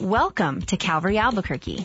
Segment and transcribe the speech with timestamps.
[0.00, 1.84] Welcome to Calvary Albuquerque.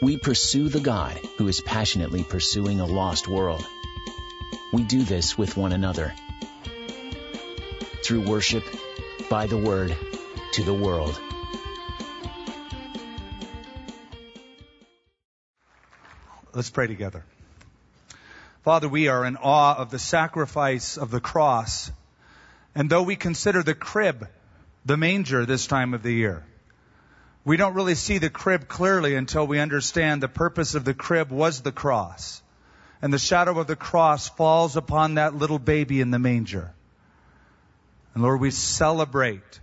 [0.00, 3.66] We pursue the God who is passionately pursuing a lost world.
[4.72, 6.14] We do this with one another.
[8.04, 8.62] Through worship,
[9.28, 9.96] by the word,
[10.52, 11.20] to the world.
[16.54, 17.24] Let's pray together.
[18.62, 21.90] Father, we are in awe of the sacrifice of the cross.
[22.76, 24.28] And though we consider the crib,
[24.84, 26.44] the manger this time of the year,
[27.44, 31.30] we don't really see the crib clearly until we understand the purpose of the crib
[31.30, 32.42] was the cross.
[33.02, 36.74] And the shadow of the cross falls upon that little baby in the manger.
[38.14, 39.60] And Lord, we celebrate,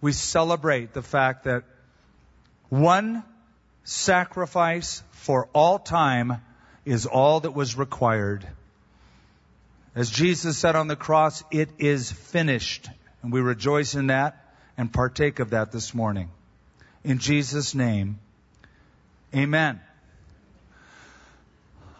[0.00, 1.64] we celebrate the fact that
[2.68, 3.22] one
[3.84, 6.42] sacrifice for all time
[6.84, 8.46] is all that was required.
[9.94, 12.90] As Jesus said on the cross, it is finished.
[13.22, 14.36] And we rejoice in that
[14.76, 16.30] and partake of that this morning.
[17.04, 18.18] In Jesus' name,
[19.34, 19.78] amen.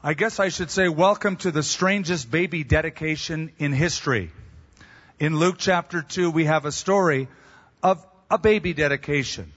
[0.02, 4.30] I guess I should say welcome to the strangest baby dedication in history.
[5.18, 7.28] In Luke chapter 2, we have a story
[7.82, 9.52] of a baby dedication.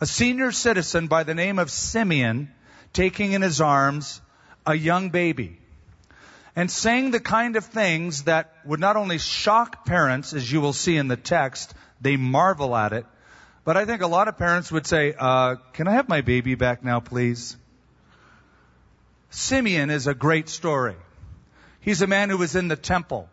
[0.00, 2.52] A senior citizen by the name of Simeon
[2.92, 4.20] taking in his arms
[4.64, 5.58] a young baby
[6.54, 10.72] and saying the kind of things that would not only shock parents, as you will
[10.72, 13.04] see in the text, they marvel at it,
[13.66, 16.54] but I think a lot of parents would say, uh, can I have my baby
[16.54, 17.56] back now, please?
[19.30, 20.94] Simeon is a great story.
[21.80, 23.28] He's a man who was in the temple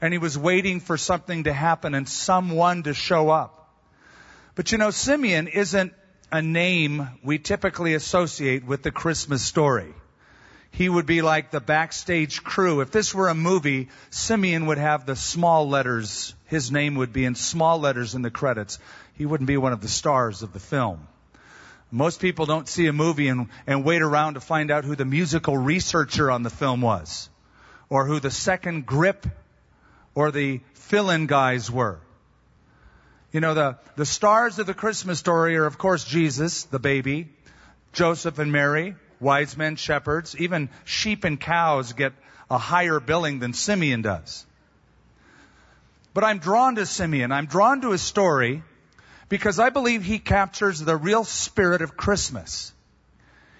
[0.00, 3.70] and he was waiting for something to happen and someone to show up.
[4.54, 5.92] But you know, Simeon isn't
[6.32, 9.92] a name we typically associate with the Christmas story.
[10.70, 12.80] He would be like the backstage crew.
[12.80, 16.34] If this were a movie, Simeon would have the small letters.
[16.46, 18.78] His name would be in small letters in the credits.
[19.14, 21.06] He wouldn't be one of the stars of the film.
[21.90, 25.04] Most people don't see a movie and, and wait around to find out who the
[25.04, 27.28] musical researcher on the film was,
[27.88, 29.26] or who the second grip
[30.14, 31.98] or the fill-in guys were.
[33.32, 37.28] You know, the, the stars of the Christmas story are, of course, Jesus, the baby,
[37.92, 42.12] Joseph and Mary, wise men, shepherds, even sheep and cows get
[42.50, 44.44] a higher billing than Simeon does.
[46.12, 47.30] But I'm drawn to Simeon.
[47.30, 48.62] I'm drawn to his story
[49.28, 52.72] because I believe he captures the real spirit of Christmas.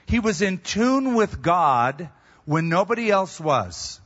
[0.06, 2.08] He was in tune with God
[2.44, 4.00] when nobody else was.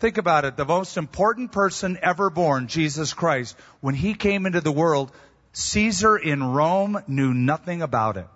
[0.00, 0.56] Think about it.
[0.56, 5.12] The most important person ever born, Jesus Christ, when he came into the world,
[5.52, 8.26] Caesar in Rome knew nothing about it.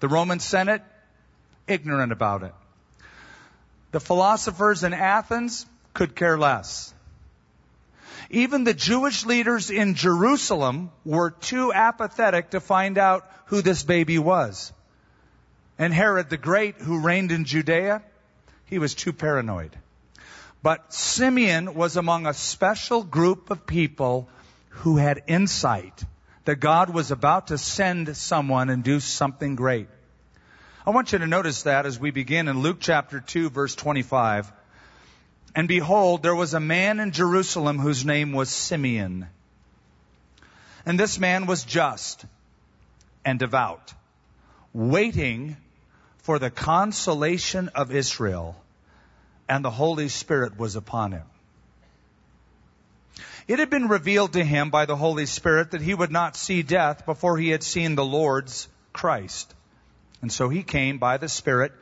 [0.00, 0.82] The Roman Senate,
[1.68, 2.54] ignorant about it.
[3.90, 6.92] The philosophers in Athens could care less.
[8.30, 14.18] Even the Jewish leaders in Jerusalem were too apathetic to find out who this baby
[14.18, 14.72] was.
[15.78, 18.02] And Herod the Great, who reigned in Judea,
[18.66, 19.76] he was too paranoid.
[20.62, 24.28] But Simeon was among a special group of people
[24.70, 26.04] who had insight
[26.44, 29.88] that God was about to send someone and do something great.
[30.86, 34.50] I want you to notice that as we begin in Luke chapter 2 verse 25.
[35.54, 39.28] And behold, there was a man in Jerusalem whose name was Simeon.
[40.86, 42.24] And this man was just
[43.24, 43.92] and devout,
[44.72, 45.56] waiting
[46.18, 48.56] for the consolation of Israel,
[49.48, 51.26] and the Holy Spirit was upon him.
[53.48, 56.62] It had been revealed to him by the Holy Spirit that he would not see
[56.62, 59.54] death before he had seen the Lord's Christ.
[60.20, 61.72] And so he came by the Spirit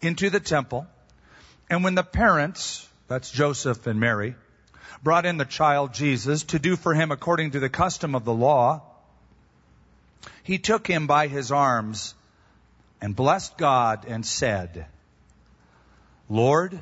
[0.00, 0.86] into the temple.
[1.70, 4.34] And when the parents, that's Joseph and Mary,
[5.02, 8.34] brought in the child Jesus to do for him according to the custom of the
[8.34, 8.82] law,
[10.42, 12.14] he took him by his arms
[13.00, 14.86] and blessed God and said,
[16.28, 16.80] Lord,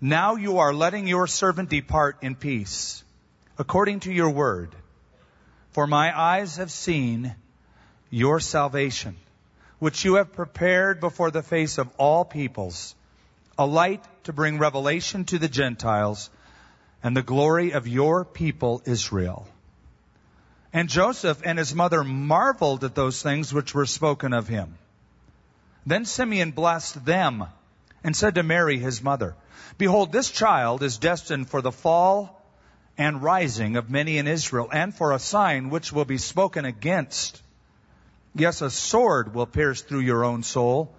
[0.00, 3.04] now you are letting your servant depart in peace,
[3.58, 4.74] according to your word.
[5.72, 7.34] For my eyes have seen
[8.10, 9.16] your salvation
[9.82, 12.94] which you have prepared before the face of all peoples,
[13.58, 16.30] a light to bring revelation to the Gentiles
[17.02, 19.44] and the glory of your people Israel.
[20.72, 24.78] And Joseph and his mother marveled at those things which were spoken of him.
[25.84, 27.46] Then Simeon blessed them
[28.04, 29.34] and said to Mary, his mother,
[29.78, 32.40] Behold, this child is destined for the fall
[32.96, 37.42] and rising of many in Israel, and for a sign which will be spoken against
[38.34, 40.94] Yes, a sword will pierce through your own soul,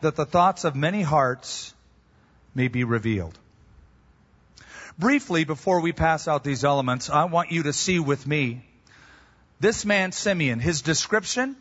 [0.00, 1.74] that the thoughts of many hearts
[2.54, 3.38] may be revealed.
[4.98, 8.62] Briefly, before we pass out these elements, I want you to see with me
[9.60, 11.54] This man, Simeon, his description,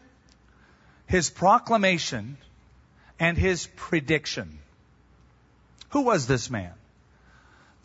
[1.06, 2.38] his proclamation,
[3.20, 4.60] and his prediction.
[5.90, 6.72] Who was this man?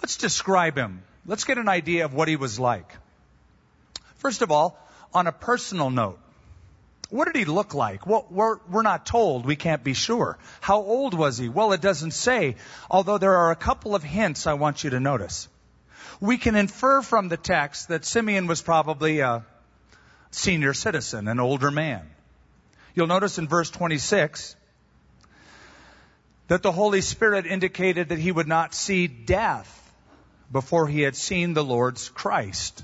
[0.00, 1.02] Let's describe him.
[1.26, 2.92] Let's get an idea of what he was like.
[4.18, 4.78] First of all,
[5.12, 6.20] on a personal note,
[7.14, 8.08] what did he look like?
[8.08, 9.46] Well, we're, we're not told.
[9.46, 10.36] We can't be sure.
[10.60, 11.48] How old was he?
[11.48, 12.56] Well, it doesn't say,
[12.90, 15.48] although there are a couple of hints I want you to notice.
[16.20, 19.44] We can infer from the text that Simeon was probably a
[20.32, 22.10] senior citizen, an older man.
[22.96, 24.56] You'll notice in verse 26
[26.48, 29.70] that the Holy Spirit indicated that he would not see death
[30.50, 32.82] before he had seen the Lord's Christ.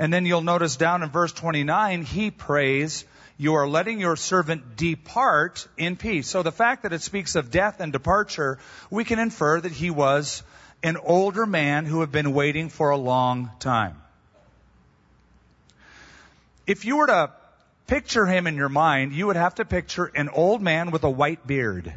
[0.00, 3.04] And then you'll notice down in verse 29, he prays,
[3.36, 6.26] you are letting your servant depart in peace.
[6.26, 8.58] So the fact that it speaks of death and departure,
[8.90, 10.42] we can infer that he was
[10.82, 14.00] an older man who had been waiting for a long time.
[16.66, 17.32] If you were to
[17.86, 21.10] picture him in your mind, you would have to picture an old man with a
[21.10, 21.92] white beard.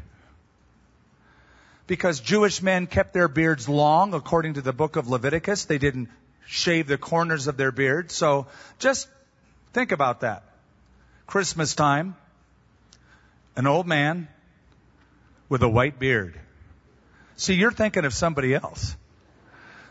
[1.88, 5.64] Because Jewish men kept their beards long, according to the book of Leviticus.
[5.64, 6.10] They didn't
[6.46, 8.12] shave the corners of their beard.
[8.12, 8.48] So
[8.80, 9.08] just
[9.74, 10.44] think about that.
[11.28, 12.16] Christmas time,
[13.56, 14.28] an old man
[15.50, 16.40] with a white beard.
[17.36, 18.96] See, you're thinking of somebody else.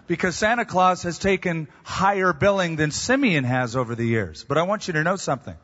[0.06, 4.44] Because Santa Claus has taken higher billing than Simeon has over the years.
[4.44, 5.56] But I want you to know something.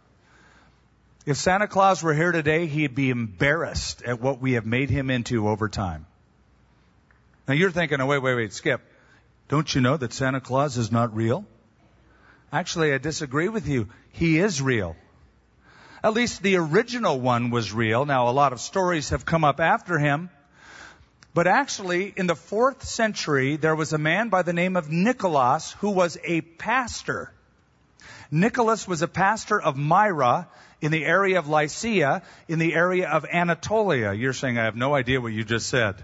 [1.26, 5.10] If Santa Claus were here today, he'd be embarrassed at what we have made him
[5.10, 6.06] into over time.
[7.46, 8.80] Now you're thinking, oh, wait, wait, wait, Skip.
[9.48, 11.46] Don't you know that Santa Claus is not real?
[12.52, 13.88] Actually, I disagree with you.
[14.12, 14.94] He is real.
[16.02, 18.04] At least the original one was real.
[18.04, 20.30] Now, a lot of stories have come up after him.
[21.34, 25.72] But actually, in the fourth century, there was a man by the name of Nicholas
[25.80, 27.32] who was a pastor.
[28.30, 30.48] Nicholas was a pastor of Myra
[30.80, 34.12] in the area of Lycia, in the area of Anatolia.
[34.12, 36.02] You're saying I have no idea what you just said.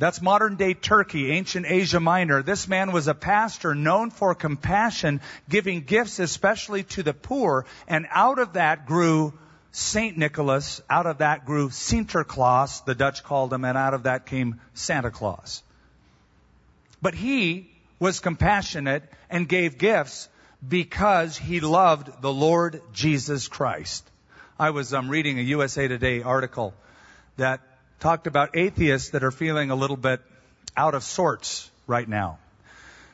[0.00, 2.42] That's modern day Turkey, ancient Asia Minor.
[2.42, 8.06] This man was a pastor known for compassion, giving gifts especially to the poor, and
[8.10, 9.34] out of that grew
[9.72, 14.24] Saint Nicholas, out of that grew Sinterklaas, the Dutch called him, and out of that
[14.24, 15.62] came Santa Claus.
[17.02, 20.30] But he was compassionate and gave gifts
[20.66, 24.10] because he loved the Lord Jesus Christ.
[24.58, 26.72] I was um, reading a USA Today article
[27.36, 27.60] that
[28.00, 30.20] talked about atheists that are feeling a little bit
[30.76, 32.38] out of sorts right now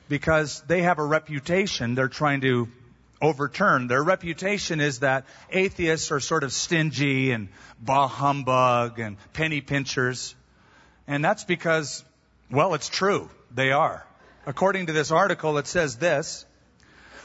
[0.09, 2.69] because they have a reputation they're trying to
[3.21, 3.89] overturn.
[3.89, 7.49] Their reputation is that atheists are sort of stingy and
[7.81, 10.37] bah humbug and penny pinchers.
[11.09, 12.05] And that's because,
[12.51, 13.29] well, it's true.
[13.53, 14.07] They are.
[14.47, 16.47] According to this article, it says this.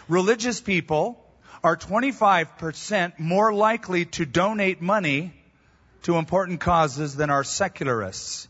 [0.08, 1.24] Religious people
[1.64, 5.34] are 25% more likely to donate money
[6.04, 8.48] to important causes than are secularists.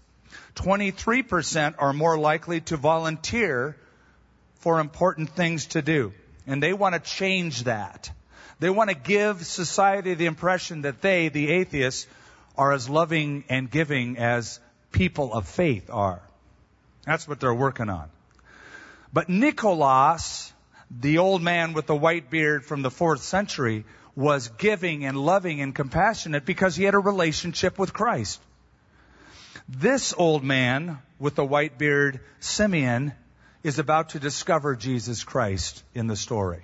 [0.55, 3.77] 23% are more likely to volunteer
[4.59, 6.13] for important things to do.
[6.47, 8.11] And they want to change that.
[8.59, 12.07] They want to give society the impression that they, the atheists,
[12.57, 14.59] are as loving and giving as
[14.91, 16.21] people of faith are.
[17.05, 18.09] That's what they're working on.
[19.13, 20.53] But Nicholas,
[20.91, 25.61] the old man with the white beard from the fourth century, was giving and loving
[25.61, 28.41] and compassionate because he had a relationship with Christ.
[29.69, 33.13] This old man with the white beard, Simeon,
[33.63, 36.63] is about to discover Jesus Christ in the story.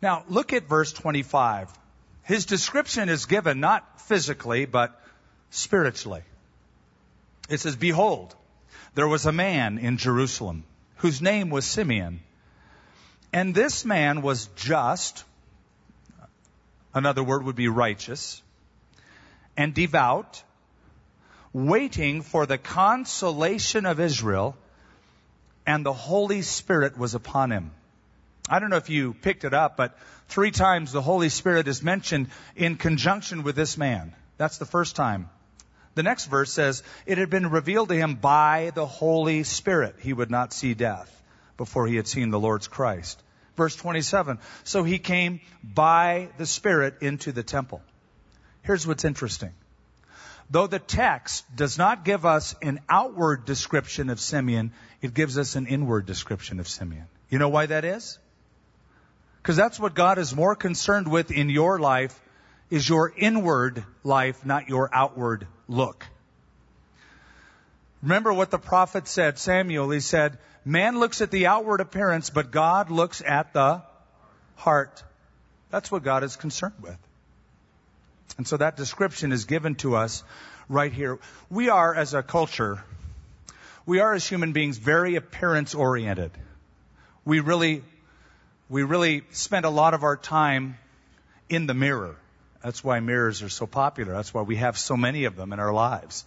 [0.00, 1.72] Now, look at verse 25.
[2.22, 5.00] His description is given not physically, but
[5.50, 6.22] spiritually.
[7.48, 8.34] It says, Behold,
[8.94, 10.64] there was a man in Jerusalem
[10.96, 12.20] whose name was Simeon.
[13.32, 15.24] And this man was just
[16.94, 18.42] Another word would be righteous.
[19.56, 20.42] And devout,
[21.52, 24.56] waiting for the consolation of Israel,
[25.66, 27.72] and the Holy Spirit was upon him.
[28.48, 31.82] I don't know if you picked it up, but three times the Holy Spirit is
[31.82, 34.14] mentioned in conjunction with this man.
[34.38, 35.28] That's the first time.
[35.94, 40.12] The next verse says, It had been revealed to him by the Holy Spirit he
[40.12, 41.10] would not see death
[41.56, 43.22] before he had seen the Lord's Christ.
[43.58, 44.38] Verse 27.
[44.62, 47.82] So he came by the Spirit into the temple.
[48.62, 49.50] Here's what's interesting.
[50.48, 54.72] Though the text does not give us an outward description of Simeon,
[55.02, 57.06] it gives us an inward description of Simeon.
[57.30, 58.20] You know why that is?
[59.42, 62.18] Because that's what God is more concerned with in your life
[62.70, 66.06] is your inward life, not your outward look.
[68.02, 70.38] Remember what the prophet said, Samuel, he said,
[70.68, 73.80] Man looks at the outward appearance, but God looks at the
[74.56, 75.02] heart.
[75.70, 76.98] That's what God is concerned with.
[78.36, 80.22] And so that description is given to us
[80.68, 81.20] right here.
[81.48, 82.84] We are, as a culture,
[83.86, 86.32] we are as human beings very appearance oriented.
[87.24, 87.82] We really,
[88.68, 90.76] we really spend a lot of our time
[91.48, 92.16] in the mirror.
[92.62, 94.12] That's why mirrors are so popular.
[94.12, 96.26] That's why we have so many of them in our lives.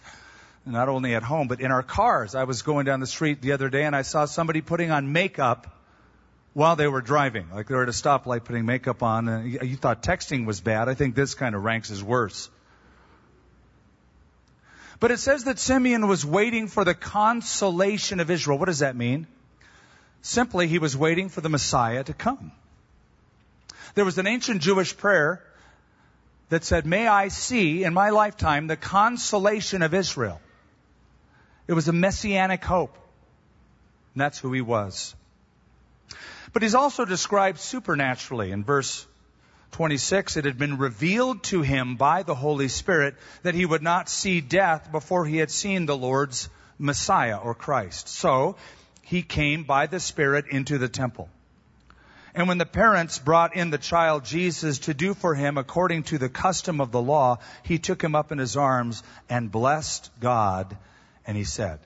[0.64, 2.34] Not only at home, but in our cars.
[2.34, 5.12] I was going down the street the other day and I saw somebody putting on
[5.12, 5.78] makeup
[6.54, 7.48] while they were driving.
[7.52, 9.28] Like they were at a stoplight putting makeup on.
[9.28, 10.88] Uh, and you thought texting was bad.
[10.88, 12.48] I think this kind of ranks as worse.
[15.00, 18.56] But it says that Simeon was waiting for the consolation of Israel.
[18.58, 19.26] What does that mean?
[20.20, 22.52] Simply, he was waiting for the Messiah to come.
[23.96, 25.42] There was an ancient Jewish prayer
[26.50, 30.40] that said, May I see in my lifetime the consolation of Israel.
[31.66, 32.96] It was a messianic hope.
[34.14, 35.14] And that's who he was.
[36.52, 39.06] But he's also described supernaturally in verse
[39.72, 44.08] 26, it had been revealed to him by the Holy Spirit that he would not
[44.08, 48.08] see death before he had seen the Lord's Messiah or Christ.
[48.08, 48.56] So
[49.00, 51.30] he came by the Spirit into the temple.
[52.34, 56.18] And when the parents brought in the child Jesus to do for him according to
[56.18, 60.76] the custom of the law, he took him up in his arms and blessed God,
[61.26, 61.80] and he said,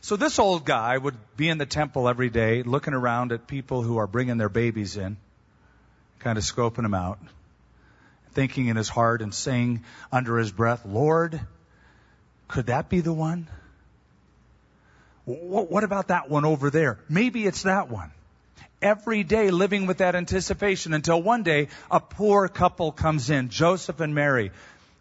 [0.00, 3.82] so this old guy would be in the temple every day looking around at people
[3.82, 5.16] who are bringing their babies in
[6.18, 7.18] kind of scoping them out,
[8.32, 11.40] thinking in his heart and saying under his breath, Lord,
[12.48, 13.48] could that be the one?
[15.26, 16.98] What about that one over there?
[17.08, 18.10] Maybe it's that one.
[18.82, 24.00] Every day living with that anticipation until one day a poor couple comes in, Joseph
[24.00, 24.50] and Mary,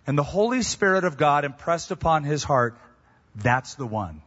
[0.07, 2.77] and the Holy Spirit of God impressed upon his heart,
[3.35, 4.21] that's the one.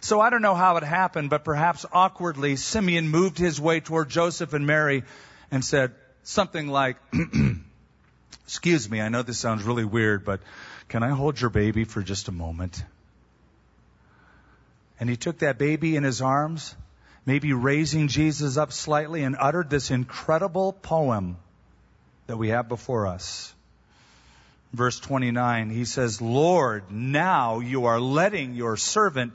[0.00, 4.08] So I don't know how it happened, but perhaps awkwardly, Simeon moved his way toward
[4.08, 5.04] Joseph and Mary
[5.50, 5.92] and said
[6.22, 6.96] something like,
[8.44, 10.40] Excuse me, I know this sounds really weird, but
[10.88, 12.82] can I hold your baby for just a moment?
[15.00, 16.74] And he took that baby in his arms,
[17.24, 21.36] maybe raising Jesus up slightly, and uttered this incredible poem
[22.28, 23.52] that we have before us.
[24.72, 29.32] Verse 29, he says, Lord, now you are letting your servant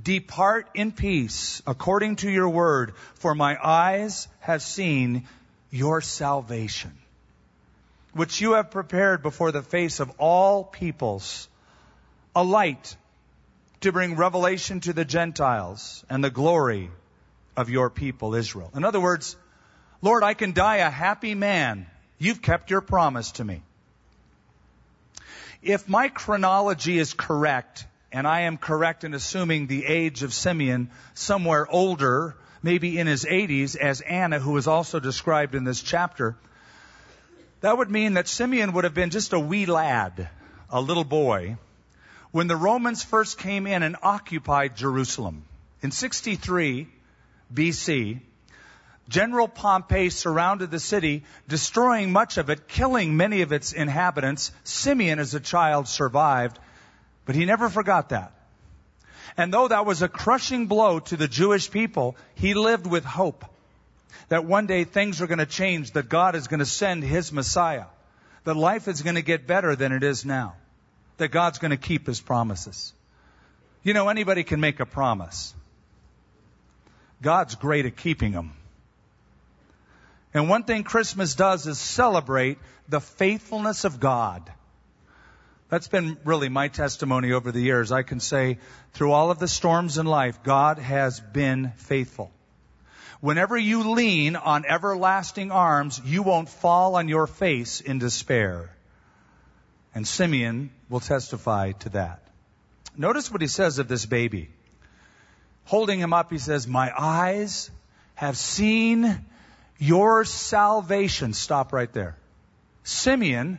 [0.00, 5.26] Depart in peace according to your word, for my eyes have seen
[5.70, 6.96] your salvation,
[8.12, 11.48] which you have prepared before the face of all peoples,
[12.36, 12.96] a light
[13.80, 16.90] to bring revelation to the Gentiles and the glory
[17.56, 18.70] of your people Israel.
[18.74, 19.36] In other words,
[20.02, 21.86] Lord, I can die a happy man.
[22.18, 23.62] You've kept your promise to me.
[25.62, 30.90] If my chronology is correct, and I am correct in assuming the age of Simeon
[31.14, 36.36] somewhere older, maybe in his 80s, as Anna, who is also described in this chapter,
[37.60, 40.30] that would mean that Simeon would have been just a wee lad,
[40.70, 41.58] a little boy,
[42.30, 45.44] when the Romans first came in and occupied Jerusalem.
[45.82, 46.88] In 63
[47.52, 48.20] BC,
[49.10, 54.52] General Pompey surrounded the city, destroying much of it, killing many of its inhabitants.
[54.64, 56.58] Simeon, as a child, survived
[57.30, 58.32] but he never forgot that.
[59.36, 63.44] And though that was a crushing blow to the Jewish people, he lived with hope
[64.28, 67.30] that one day things are going to change, that God is going to send his
[67.30, 67.86] Messiah,
[68.42, 70.56] that life is going to get better than it is now,
[71.18, 72.92] that God's going to keep his promises.
[73.84, 75.54] You know, anybody can make a promise.
[77.22, 78.54] God's great at keeping them.
[80.32, 82.58] And one thing Christmas does is celebrate
[82.88, 84.50] the faithfulness of God.
[85.68, 87.92] That's been really my testimony over the years.
[87.92, 88.58] I can say
[88.92, 92.32] through all of the storms in life, God has been faithful.
[93.20, 98.74] Whenever you lean on everlasting arms, you won't fall on your face in despair.
[99.94, 102.22] And Simeon will testify to that.
[102.96, 104.48] Notice what he says of this baby.
[105.66, 107.70] Holding him up, he says, My eyes
[108.14, 109.24] have seen
[109.80, 111.32] your salvation.
[111.32, 112.16] Stop right there.
[112.84, 113.58] Simeon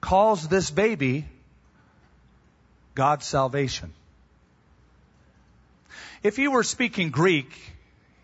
[0.00, 1.24] calls this baby
[2.94, 3.94] God's salvation.
[6.22, 7.50] If he were speaking Greek,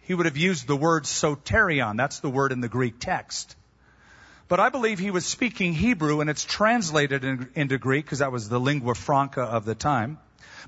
[0.02, 1.96] he would have used the word soterion.
[1.96, 3.56] That's the word in the Greek text.
[4.48, 8.32] But I believe he was speaking Hebrew and it's translated in, into Greek because that
[8.32, 10.18] was the lingua franca of the time.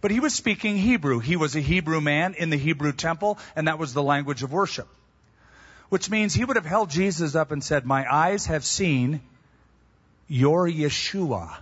[0.00, 1.18] But he was speaking Hebrew.
[1.18, 4.52] He was a Hebrew man in the Hebrew temple and that was the language of
[4.52, 4.88] worship.
[5.88, 9.20] Which means he would have held Jesus up and said, my eyes have seen
[10.26, 11.56] your Yeshua.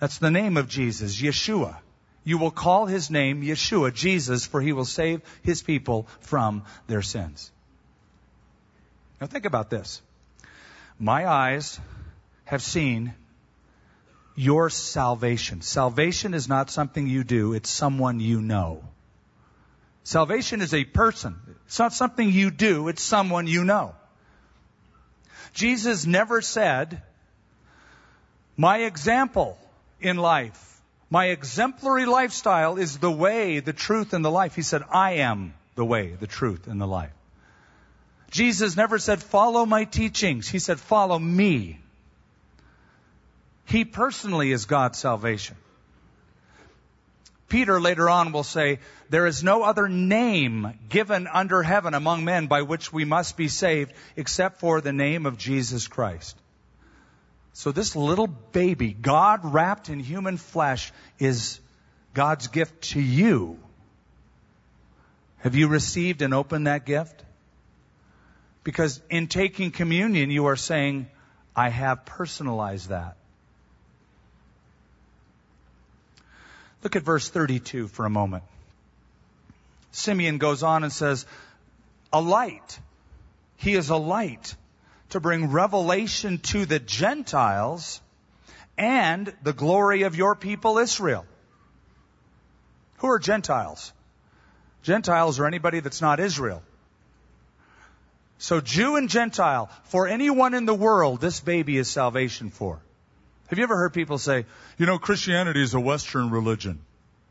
[0.00, 1.76] That's the name of Jesus, Yeshua.
[2.24, 7.02] You will call his name Yeshua, Jesus, for he will save his people from their
[7.02, 7.50] sins.
[9.20, 10.02] Now think about this.
[10.98, 11.78] My eyes
[12.44, 13.14] have seen
[14.34, 15.60] your salvation.
[15.60, 18.82] Salvation is not something you do, it's someone you know.
[20.02, 21.38] Salvation is a person.
[21.70, 23.94] It's not something you do, it's someone you know.
[25.54, 27.00] Jesus never said,
[28.56, 29.56] my example
[30.00, 34.56] in life, my exemplary lifestyle is the way, the truth, and the life.
[34.56, 37.12] He said, I am the way, the truth, and the life.
[38.32, 40.48] Jesus never said, follow my teachings.
[40.48, 41.78] He said, follow me.
[43.66, 45.56] He personally is God's salvation.
[47.50, 48.78] Peter later on will say,
[49.10, 53.48] there is no other name given under heaven among men by which we must be
[53.48, 56.38] saved except for the name of Jesus Christ.
[57.52, 61.60] So this little baby, God wrapped in human flesh, is
[62.14, 63.58] God's gift to you.
[65.38, 67.24] Have you received and opened that gift?
[68.62, 71.08] Because in taking communion, you are saying,
[71.56, 73.16] I have personalized that.
[76.82, 78.44] Look at verse 32 for a moment.
[79.92, 81.26] Simeon goes on and says,
[82.12, 82.78] a light.
[83.56, 84.54] He is a light
[85.10, 88.00] to bring revelation to the Gentiles
[88.78, 91.26] and the glory of your people Israel.
[92.98, 93.92] Who are Gentiles?
[94.82, 96.62] Gentiles are anybody that's not Israel.
[98.38, 102.80] So Jew and Gentile, for anyone in the world, this baby is salvation for.
[103.50, 104.46] Have you ever heard people say,
[104.78, 106.78] you know, Christianity is a Western religion?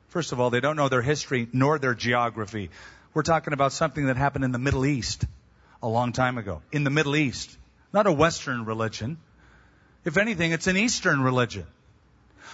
[0.09, 2.71] First of all, they don't know their history nor their geography.
[3.13, 5.23] We're talking about something that happened in the Middle East
[5.81, 6.61] a long time ago.
[6.73, 7.57] In the Middle East.
[7.93, 9.17] Not a Western religion.
[10.03, 11.65] If anything, it's an Eastern religion.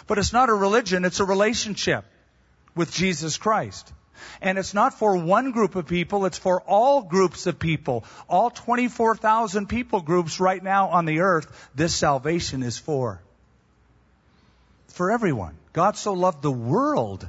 [0.06, 2.06] But it's not a religion, it's a relationship
[2.76, 3.92] with Jesus Christ.
[4.44, 8.06] And it's not for one group of people, it's for all groups of people.
[8.30, 13.24] All 24,000 people groups right now on the earth, this salvation is for
[14.96, 15.58] for everyone.
[15.74, 17.28] God so loved the world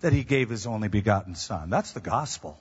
[0.00, 1.70] that he gave his only begotten son.
[1.70, 2.58] That's the gospel.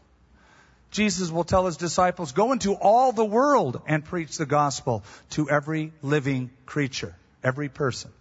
[0.92, 5.50] Jesus will tell his disciples, go into all the world and preach the gospel to
[5.50, 8.12] every living creature, every person.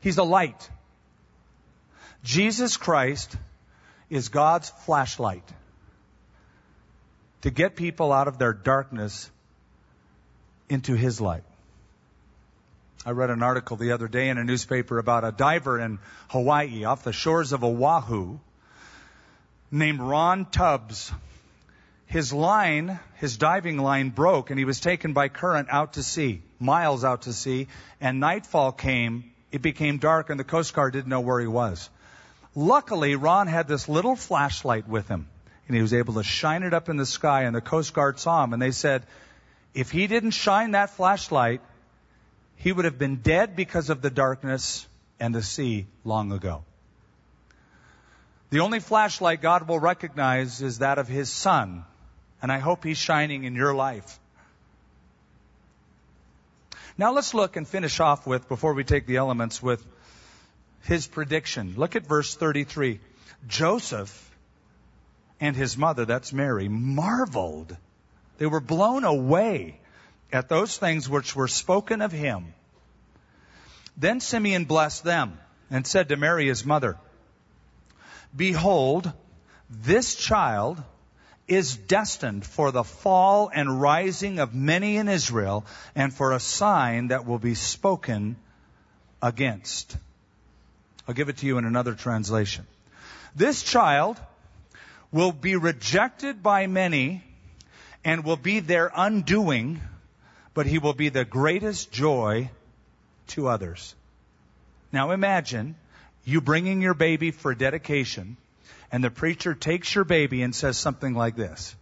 [0.00, 0.68] He's a light.
[2.24, 3.36] Jesus Christ
[4.10, 5.48] is God's flashlight
[7.42, 9.30] to get people out of their darkness
[10.68, 11.44] into his light.
[13.06, 16.82] I read an article the other day in a newspaper about a diver in Hawaii
[16.82, 18.40] off the shores of Oahu
[19.70, 21.12] named Ron Tubbs.
[22.06, 26.42] His line, his diving line broke and he was taken by current out to sea,
[26.58, 27.68] miles out to sea,
[28.00, 31.88] and nightfall came, it became dark and the Coast Guard didn't know where he was.
[32.56, 35.28] Luckily, Ron had this little flashlight with him
[35.68, 38.18] and he was able to shine it up in the sky and the Coast Guard
[38.18, 39.06] saw him and they said,
[39.74, 41.60] if he didn't shine that flashlight,
[42.56, 44.86] he would have been dead because of the darkness
[45.20, 46.64] and the sea long ago.
[48.50, 51.84] The only flashlight God will recognize is that of His Son,
[52.40, 54.18] and I hope He's shining in your life.
[56.98, 59.84] Now let's look and finish off with, before we take the elements, with
[60.86, 61.74] his prediction.
[61.76, 63.00] Look at verse 33.
[63.46, 64.30] Joseph
[65.40, 67.76] and his mother, that's Mary, marveled.
[68.38, 69.78] They were blown away
[70.32, 72.54] at those things which were spoken of him.
[73.96, 75.38] Then Simeon blessed them
[75.70, 76.98] and said to Mary his mother,
[78.34, 79.10] Behold,
[79.70, 80.82] this child
[81.48, 87.08] is destined for the fall and rising of many in Israel and for a sign
[87.08, 88.36] that will be spoken
[89.22, 89.96] against.
[91.06, 92.66] I'll give it to you in another translation.
[93.34, 94.20] This child
[95.12, 97.22] will be rejected by many
[98.04, 99.80] and will be their undoing
[100.56, 102.50] but he will be the greatest joy
[103.26, 103.94] to others.
[104.90, 105.76] Now imagine
[106.24, 108.38] you bringing your baby for dedication
[108.90, 111.76] and the preacher takes your baby and says something like this.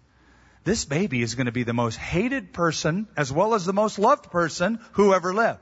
[0.65, 4.01] This baby is going to be the most hated person as well as the most
[4.01, 5.61] loved person who ever lived.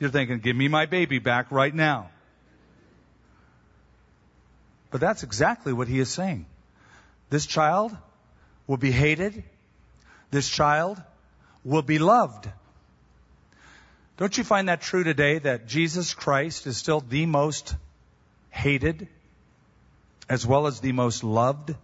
[0.00, 2.10] You're thinking, give me my baby back right now.
[4.90, 6.46] But that's exactly what he is saying.
[7.30, 7.96] This child
[8.66, 9.44] will be hated.
[10.32, 11.00] This child
[11.64, 12.48] will be loved.
[14.16, 17.74] Don't you find that true today that Jesus Christ is still the most
[18.50, 19.08] hated
[20.28, 21.74] as well as the most loved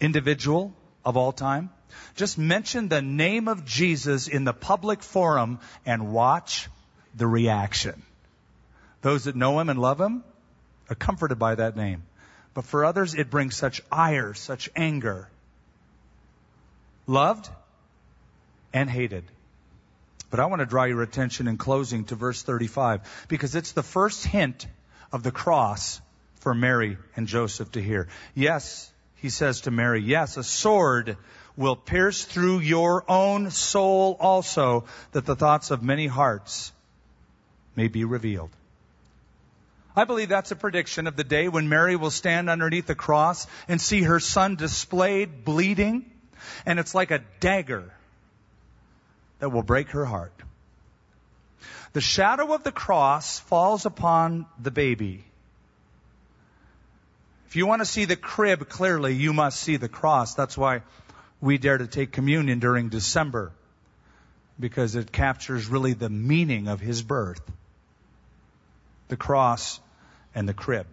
[0.00, 1.70] individual of all time?
[2.14, 6.68] Just mention the name of Jesus in the public forum and watch
[7.14, 8.02] the reaction.
[9.02, 10.24] Those that know him and love him
[10.90, 12.02] are comforted by that name.
[12.54, 15.28] But for others, it brings such ire, such anger.
[17.06, 17.48] Loved?
[18.76, 19.24] And hated.
[20.28, 23.82] But I want to draw your attention in closing to verse 35 because it's the
[23.82, 24.66] first hint
[25.12, 25.98] of the cross
[26.40, 28.08] for Mary and Joseph to hear.
[28.34, 31.16] Yes, he says to Mary, yes, a sword
[31.56, 36.70] will pierce through your own soul also that the thoughts of many hearts
[37.76, 38.50] may be revealed.
[39.96, 43.46] I believe that's a prediction of the day when Mary will stand underneath the cross
[43.68, 46.04] and see her son displayed bleeding,
[46.66, 47.90] and it's like a dagger
[49.38, 50.32] that will break her heart.
[51.92, 55.24] The shadow of the cross falls upon the baby.
[57.48, 60.34] If you want to see the crib clearly, you must see the cross.
[60.34, 60.82] That's why
[61.40, 63.52] we dare to take communion during December,
[64.58, 67.40] because it captures really the meaning of his birth.
[69.08, 69.80] The cross
[70.34, 70.86] and the crib.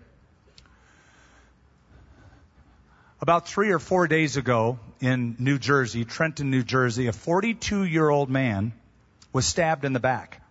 [3.24, 8.10] About three or four days ago in New Jersey, Trenton, New Jersey, a 42 year
[8.10, 8.74] old man
[9.32, 10.42] was stabbed in the back.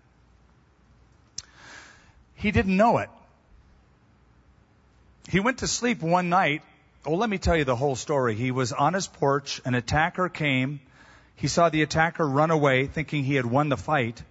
[2.35, 3.11] He didn't know it.
[5.29, 6.63] He went to sleep one night.
[7.05, 8.37] Well, let me tell you the whole story.
[8.37, 9.61] He was on his porch.
[9.67, 10.81] An attacker came.
[11.37, 14.23] He saw the attacker run away thinking he had won the fight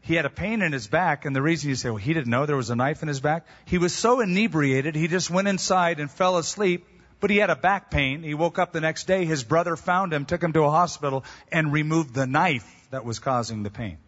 [0.00, 2.30] he had a pain in his back, and the reason you say, well, he didn't
[2.30, 3.44] know there was a knife in his back.
[3.64, 6.86] He was so inebriated, he just went inside and fell asleep,
[7.20, 8.22] but he had a back pain.
[8.22, 11.24] He woke up the next day, his brother found him, took him to a hospital,
[11.50, 13.98] and removed the knife that was causing the pain.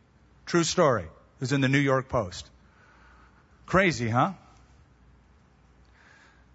[0.47, 1.05] True story.
[1.05, 2.49] It was in the New York Post.
[3.67, 4.33] Crazy, huh?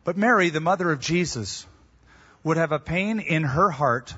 [0.03, 1.65] But Mary, the mother of Jesus,
[2.43, 4.13] would have a pain in her heart,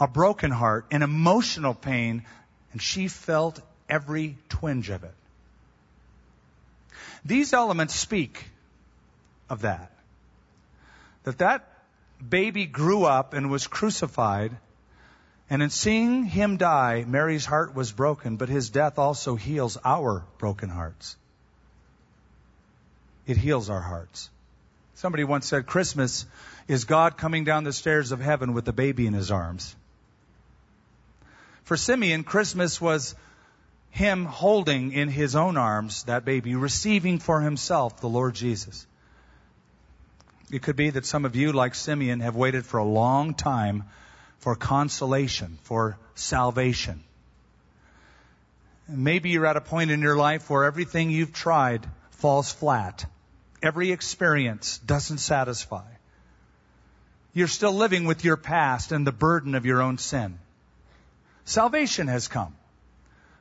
[0.00, 2.24] a broken heart, an emotional pain,
[2.72, 5.14] and she felt every twinge of it.
[7.24, 8.44] These elements speak
[9.48, 9.93] of that.
[11.24, 11.68] That that
[12.26, 14.56] baby grew up and was crucified,
[15.50, 20.24] and in seeing him die, Mary's heart was broken, but his death also heals our
[20.38, 21.16] broken hearts.
[23.26, 24.30] It heals our hearts.
[24.94, 26.26] Somebody once said Christmas
[26.68, 29.74] is God coming down the stairs of heaven with a baby in his arms.
[31.64, 33.14] For Simeon, Christmas was
[33.90, 38.86] him holding in his own arms that baby, receiving for himself the Lord Jesus.
[40.50, 43.84] It could be that some of you, like Simeon, have waited for a long time
[44.38, 47.02] for consolation, for salvation.
[48.86, 53.06] Maybe you're at a point in your life where everything you've tried falls flat.
[53.62, 55.86] Every experience doesn't satisfy.
[57.32, 60.38] You're still living with your past and the burden of your own sin.
[61.46, 62.54] Salvation has come.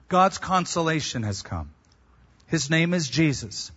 [0.07, 1.71] God's consolation has come.
[2.47, 3.71] His name is Jesus.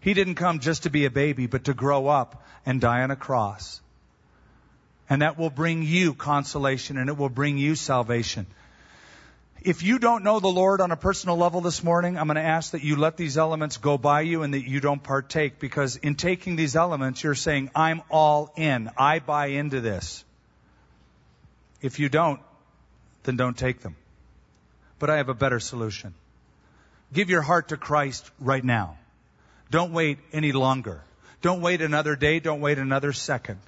[0.00, 3.10] He didn't come just to be a baby, but to grow up and die on
[3.10, 3.80] a cross.
[5.08, 8.46] And that will bring you consolation and it will bring you salvation.
[9.62, 12.42] If you don't know the Lord on a personal level this morning, I'm going to
[12.42, 15.96] ask that you let these elements go by you and that you don't partake because
[15.96, 18.88] in taking these elements, you're saying, I'm all in.
[18.96, 20.24] I buy into this.
[21.82, 22.40] If you don't,
[23.24, 23.96] then don't take them.
[24.98, 26.14] But I have a better solution.
[27.12, 28.96] Give your heart to Christ right now.
[29.70, 31.02] Don't wait any longer.
[31.42, 32.40] Don't wait another day.
[32.40, 33.60] Don't wait another second.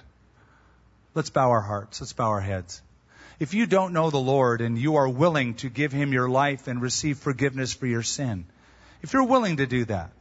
[1.15, 2.01] Let's bow our hearts.
[2.01, 2.81] Let's bow our heads.
[3.39, 6.67] If you don't know the Lord and you are willing to give Him your life
[6.67, 8.45] and receive forgiveness for your sin,
[9.01, 10.11] if you're willing to do that,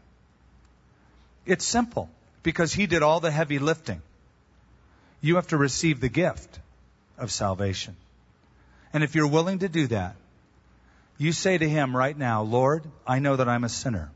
[1.44, 2.08] it's simple
[2.42, 4.02] because He did all the heavy lifting.
[5.20, 6.58] You have to receive the gift
[7.18, 7.96] of salvation.
[8.92, 10.16] And if you're willing to do that,
[11.18, 14.10] you say to him right now, Lord, I know that I'm a sinner.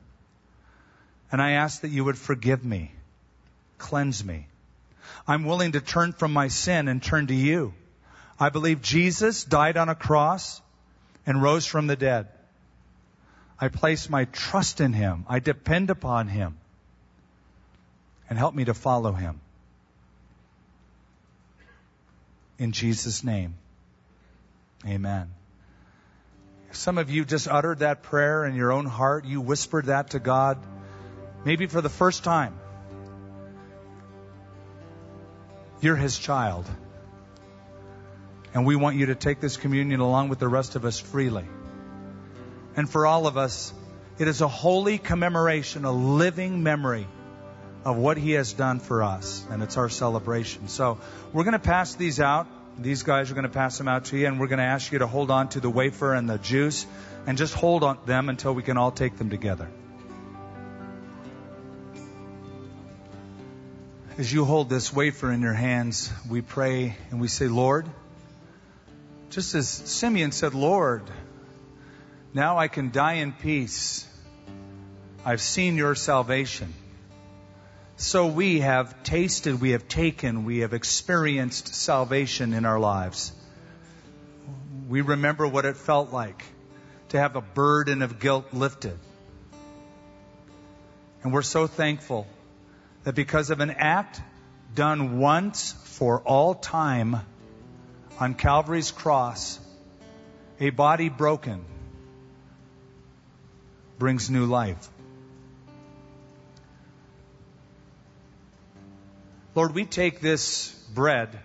[1.33, 2.93] And I ask that you would forgive me,
[3.79, 4.47] cleanse me.
[5.27, 7.75] I'm willing to turn from my sin and turn to you.
[8.39, 10.61] I believe Jesus died on a cross
[11.27, 12.29] and rose from the dead.
[13.59, 15.25] I place my trust in him.
[15.29, 16.59] I depend upon him.
[18.29, 19.41] And help me to follow him.
[22.59, 23.55] In Jesus' name,
[24.87, 25.31] amen.
[26.73, 29.25] Some of you just uttered that prayer in your own heart.
[29.25, 30.59] You whispered that to God,
[31.47, 32.59] maybe for the first time.
[35.81, 36.67] You're His child.
[38.53, 41.45] And we want you to take this communion along with the rest of us freely.
[42.75, 43.73] And for all of us,
[44.19, 47.07] it is a holy commemoration, a living memory
[47.85, 49.47] of what He has done for us.
[49.49, 50.67] And it's our celebration.
[50.67, 50.99] So
[51.33, 52.49] we're going to pass these out.
[52.77, 54.91] These guys are going to pass them out to you, and we're going to ask
[54.91, 56.87] you to hold on to the wafer and the juice
[57.27, 59.71] and just hold on them until we can all take them together.
[64.19, 67.87] As you hold this wafer in your hands, we pray and we say, Lord,
[69.29, 71.03] Just as Simeon said, Lord,
[72.33, 74.09] now I can die in peace.
[75.23, 76.73] I've seen your salvation.
[77.97, 83.33] So we have tasted, we have taken, we have experienced salvation in our lives.
[84.89, 86.43] We remember what it felt like
[87.11, 88.99] to have a burden of guilt lifted.
[91.23, 92.27] And we're so thankful
[93.07, 94.21] that because of an act
[94.75, 97.21] done once for all time
[98.19, 99.61] on Calvary's cross,
[100.59, 101.65] a body broken
[103.97, 104.89] brings new life.
[109.55, 111.39] Lord, we take this bread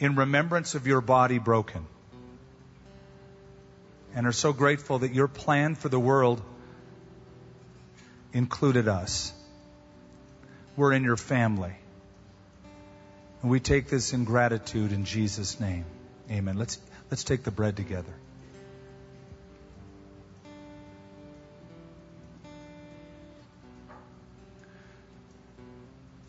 [0.00, 1.86] in remembrance of your body broken
[4.12, 6.42] and are so grateful that your plan for the world
[8.32, 9.32] included us.
[10.76, 11.72] We're in your family.
[13.42, 15.84] And we take this in gratitude in Jesus' name.
[16.30, 16.56] Amen.
[16.56, 16.78] Let's,
[17.10, 18.14] let's take the bread together.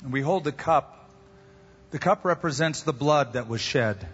[0.03, 1.09] And we hold the cup.
[1.89, 4.05] The cup represents the blood that was shed.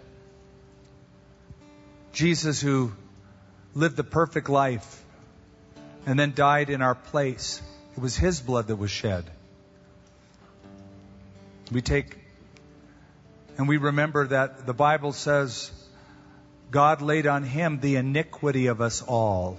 [2.12, 2.92] Jesus, who
[3.74, 5.04] lived the perfect life
[6.06, 7.60] and then died in our place,
[7.96, 9.24] it was his blood that was shed.
[11.72, 12.18] We take
[13.58, 15.70] and we remember that the Bible says
[16.70, 19.58] God laid on him the iniquity of us all.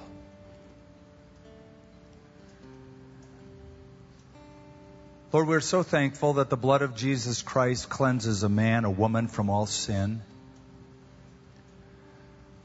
[5.31, 9.27] Lord, we're so thankful that the blood of Jesus Christ cleanses a man, a woman
[9.27, 10.21] from all sin.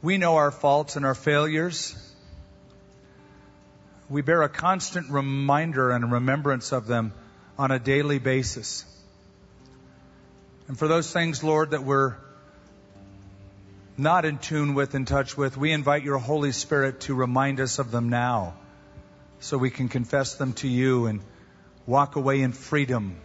[0.03, 1.97] We know our faults and our failures.
[4.11, 7.13] We bear a constant reminder and remembrance of them
[7.59, 8.85] on a daily basis.
[10.69, 12.15] And for those things, Lord, that we're
[13.97, 17.79] not in tune with, in touch with, we invite your Holy Spirit to remind us
[17.79, 18.55] of them now
[19.41, 21.21] so we can confess them to you and
[21.87, 23.17] walk away in freedom,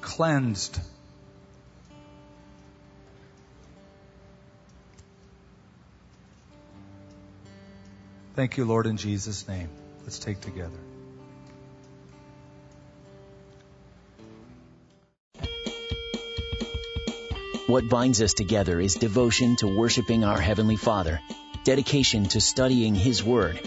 [0.00, 0.78] cleansed.
[8.34, 9.68] Thank you, Lord, in Jesus' name.
[10.04, 10.78] Let's take together.
[17.66, 21.20] What binds us together is devotion to worshiping our Heavenly Father,
[21.64, 23.60] dedication to studying His Word,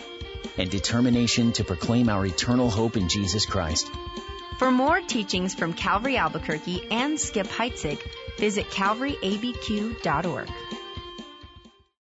[0.57, 3.91] and determination to proclaim our eternal hope in Jesus Christ.
[4.57, 7.99] For more teachings from Calvary Albuquerque and Skip Heitzig,
[8.37, 10.49] visit calvaryabq.org.